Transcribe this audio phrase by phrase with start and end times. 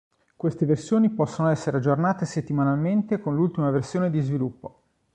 [0.35, 4.81] Queste versioni possono essere aggiornate settimanalmente con l'ultima versione di sviluppo.